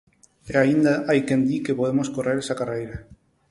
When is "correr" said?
2.15-2.37